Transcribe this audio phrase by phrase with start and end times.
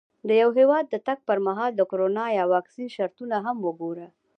[0.27, 4.07] د یو هېواد د تګ پر مهال د کرونا یا واکسین شرطونه هم وګوره.